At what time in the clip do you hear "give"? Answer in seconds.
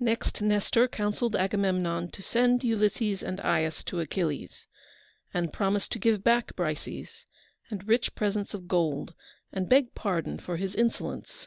6.00-6.24